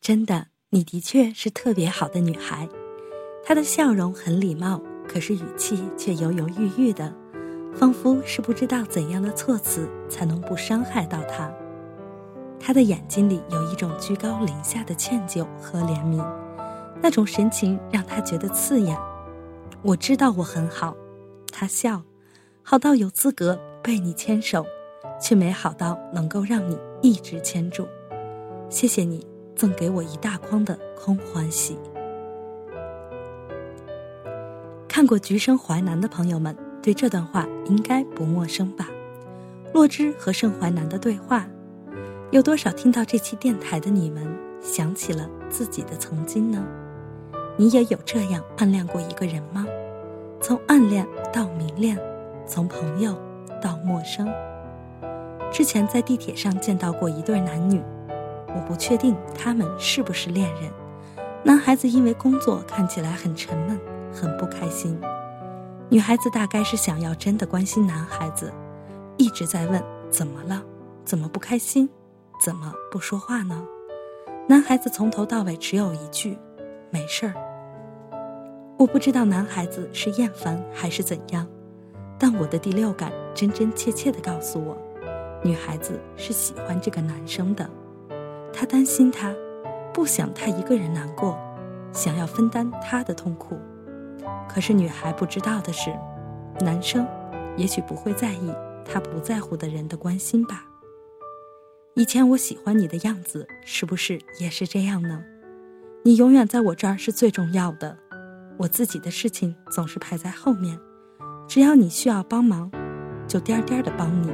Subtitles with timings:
[0.00, 2.68] 真的，你的确是特别好的女孩。
[3.44, 7.14] 她的笑容很礼貌，可是语气却犹犹豫豫的，
[7.74, 11.52] 仿佛是不知道怎样的措辞才能不伤害到她。
[12.58, 16.24] 她的眼睛里有一种居高临下的歉疚和怜悯，
[17.02, 18.98] 那种神情让他觉得刺眼。
[19.82, 20.96] 我知道我很好，
[21.52, 22.02] 他笑，
[22.62, 24.66] 好到有资格被你牵手，
[25.20, 27.86] 却没好到能够让你一直牵住。
[28.68, 29.24] 谢谢你
[29.58, 31.76] 赠给我一大筐的空欢喜。
[34.86, 38.88] 看过《橘生淮南》的朋友们，对这段话应该不陌生吧？
[39.74, 41.46] 洛枳和盛淮南的对话，
[42.30, 44.24] 有多少听到这期电台的你们
[44.62, 46.64] 想起了自己的曾经呢？
[47.56, 49.66] 你也有这样暗恋过一个人吗？
[50.40, 51.98] 从暗恋到明恋，
[52.46, 53.12] 从朋友
[53.60, 54.28] 到陌生。
[55.50, 57.82] 之前在地铁上见到过一对男女，
[58.54, 60.70] 我不确定他们是不是恋人。
[61.44, 63.78] 男孩子因为工作看起来很沉闷，
[64.12, 64.98] 很不开心。
[65.88, 68.52] 女孩子大概是想要真的关心男孩子，
[69.16, 70.62] 一直在问怎么了，
[71.04, 71.88] 怎么不开心，
[72.44, 73.64] 怎么不说话呢？
[74.46, 76.36] 男孩子从头到尾只有一句：
[76.90, 77.34] 没事儿。
[78.76, 81.46] 我不知道男孩子是厌烦还是怎样，
[82.18, 84.76] 但我的第六感真真切切地告诉我，
[85.42, 87.68] 女孩子是喜欢这个男生的，
[88.52, 89.34] 他担心他，
[89.92, 91.38] 不想他一个人难过，
[91.92, 93.58] 想要分担他的痛苦。
[94.48, 95.94] 可是女孩不知道的是，
[96.60, 97.06] 男生
[97.56, 98.52] 也许不会在意
[98.84, 100.64] 他不在乎的人的关心吧。
[101.94, 105.22] 以前我喜欢你的样子，是不是也是这样呢？
[106.04, 107.96] 你永远在我这儿是最重要的。
[108.56, 110.78] 我自己的事情总是排在后面，
[111.46, 112.70] 只要你需要帮忙，
[113.26, 114.32] 就颠颠的帮你。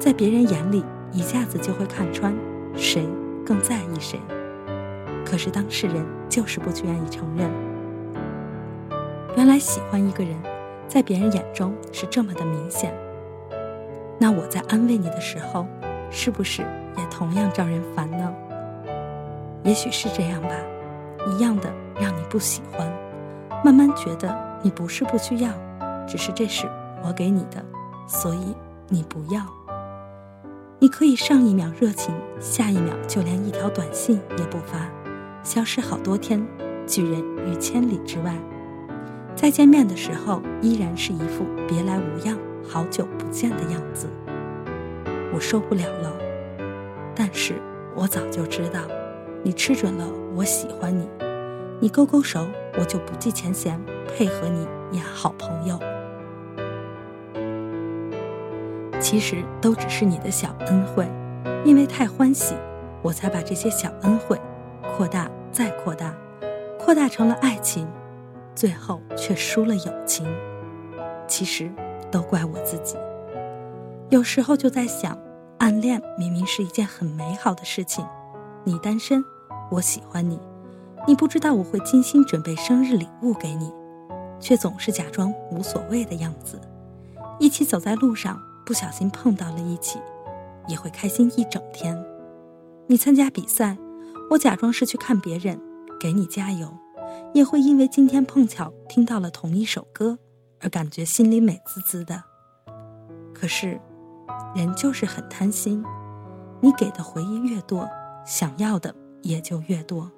[0.00, 2.34] 在别人眼里，一下子就会看穿
[2.76, 3.06] 谁
[3.44, 4.20] 更在意谁。
[5.24, 7.50] 可是当事人就是不去愿意承认。
[9.36, 10.36] 原来喜欢一个人，
[10.86, 12.94] 在别人眼中是这么的明显。
[14.18, 15.66] 那我在安慰你的时候，
[16.10, 16.62] 是不是
[16.98, 18.32] 也同样招人烦呢？
[19.64, 20.50] 也许是这样吧，
[21.28, 22.86] 一样的让你不喜欢。
[23.64, 25.50] 慢慢觉得你不是不需要，
[26.06, 26.68] 只是这是
[27.02, 27.64] 我给你的，
[28.06, 28.54] 所以
[28.88, 29.40] 你不要。
[30.82, 34.90] 你可以上一秒热情，下一秒就连一条短信也不发，
[35.44, 36.44] 消失好多天，
[36.88, 38.34] 拒人于千里之外。
[39.36, 42.36] 再见面的时候，依然是一副别来无恙、
[42.68, 44.08] 好久不见的样子。
[45.32, 46.12] 我受不了了，
[47.14, 47.54] 但是
[47.94, 48.80] 我早就知道，
[49.44, 51.08] 你吃准了我喜欢你。
[51.78, 52.44] 你勾勾手，
[52.76, 55.78] 我就不计前嫌，配合你演好朋友。
[59.02, 61.06] 其实都只是你的小恩惠，
[61.64, 62.54] 因为太欢喜，
[63.02, 64.40] 我才把这些小恩惠
[64.96, 66.14] 扩大再扩大，
[66.78, 67.86] 扩大成了爱情，
[68.54, 70.24] 最后却输了友情。
[71.26, 71.70] 其实
[72.12, 72.96] 都怪我自己。
[74.08, 75.18] 有时候就在想，
[75.58, 78.06] 暗恋明明是一件很美好的事情，
[78.62, 79.24] 你单身，
[79.70, 80.38] 我喜欢你。
[81.08, 83.72] 你不知道我会精心准备生日礼物给你，
[84.38, 86.60] 却总是假装无所谓的样子。
[87.40, 89.98] 一起走在路上，不小心碰到了一起，
[90.68, 91.96] 也会开心一整天。
[92.86, 93.76] 你参加比赛，
[94.30, 95.60] 我假装是去看别人，
[96.00, 96.68] 给你加油，
[97.32, 100.18] 也会因为今天碰巧听到了同一首歌，
[100.60, 102.22] 而感觉心里美滋滋的。
[103.34, 103.80] 可是，
[104.54, 105.84] 人就是很贪心，
[106.60, 107.88] 你给的回忆越多，
[108.24, 110.10] 想要的也就越多。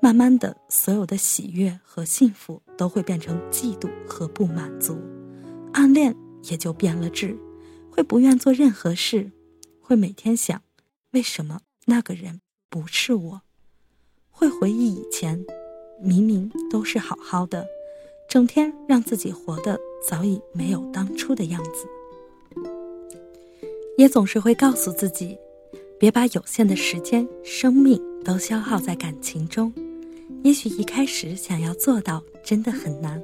[0.00, 4.96] 慢慢的，所有的喜悦和幸福都会变成嫉妒和不满足，
[5.72, 6.14] 暗恋
[6.44, 7.36] 也就变了质，
[7.98, 9.32] 会不愿做任何事，
[9.80, 10.62] 会每天想，
[11.10, 13.40] 为什么那个人不是我，
[14.30, 15.44] 会回忆以前，
[16.00, 17.66] 明明都是好好的，
[18.28, 19.76] 整天让自己活得
[20.08, 21.88] 早已没有当初的样子，
[23.96, 25.36] 也总是会告诉自己，
[25.98, 29.74] 别把有限的时间、生命都消耗在感情中。
[30.44, 33.20] 也许一开始想要做到真的很难，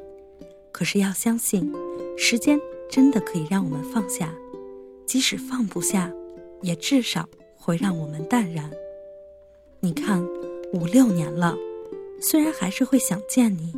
[0.73, 1.73] 可是要相信，
[2.19, 2.61] 时间
[2.91, 4.35] 真的可以让我们放下，
[5.07, 6.13] 即使放不下，
[6.63, 8.71] 也至少会让我们淡然。
[9.81, 10.25] 你看，
[10.73, 11.57] 五六年了，
[12.21, 13.73] 虽然还是会想见你，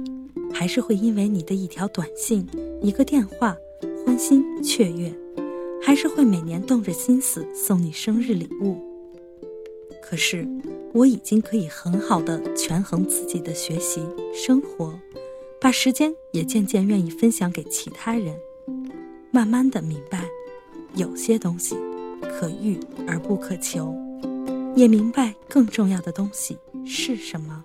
[0.52, 2.46] 还是会因为你的一条短信、
[2.80, 3.56] 一个电话
[4.04, 5.12] 欢欣雀跃，
[5.82, 8.76] 还是会每年动着心思送你生日礼物。
[10.02, 10.46] 可是。
[10.92, 14.00] 我已经可以很好的权衡自己的学习
[14.32, 14.98] 生活，
[15.60, 18.34] 把时间也渐渐愿意分享给其他人，
[19.30, 20.24] 慢慢的明白，
[20.96, 21.76] 有些东西
[22.22, 23.94] 可遇而不可求，
[24.74, 26.56] 也明白更重要的东西
[26.86, 27.62] 是什么？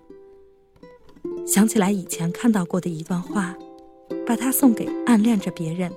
[1.47, 3.55] 想起来以前看到过的一段话，
[4.25, 5.89] 把它送给暗恋着别人，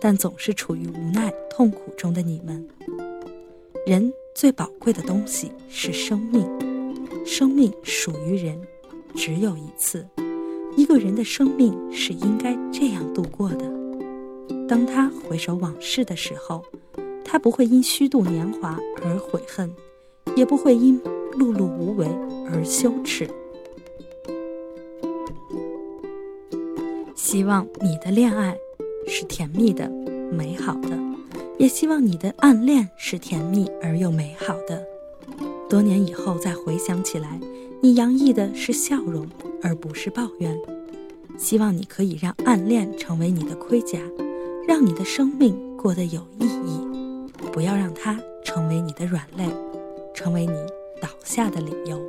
[0.00, 2.64] 但总是处于无奈痛苦中的你们。
[3.84, 6.48] 人最宝贵的东西是生命，
[7.26, 8.56] 生命属于人，
[9.14, 10.06] 只有一次。
[10.76, 13.85] 一个人的生命是应该这样度过的。
[14.68, 16.64] 当他回首往事的时候，
[17.24, 19.70] 他不会因虚度年华而悔恨，
[20.36, 21.00] 也不会因
[21.32, 22.06] 碌碌无为
[22.50, 23.28] 而羞耻。
[27.14, 28.56] 希望你的恋爱
[29.06, 29.88] 是甜蜜的、
[30.30, 30.98] 美好的，
[31.58, 34.84] 也希望你的暗恋是甜蜜而又美好的。
[35.68, 37.40] 多年以后再回想起来，
[37.80, 39.26] 你洋溢的是笑容。
[39.62, 40.56] 而不是抱怨。
[41.36, 43.98] 希望你可以让暗恋成为你的盔甲，
[44.66, 46.86] 让你的生命过得有意义。
[47.52, 49.48] 不要让它成为你的软肋，
[50.12, 50.52] 成为你
[51.00, 52.00] 倒下的理由。